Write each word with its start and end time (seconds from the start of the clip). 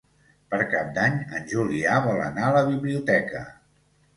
Per 0.53 0.59
Cap 0.71 0.87
d'Any 0.95 1.19
en 1.39 1.45
Julià 1.53 1.99
vol 2.07 2.25
anar 2.31 2.49
a 2.49 2.57
la 2.59 2.65
biblioteca. 2.71 3.45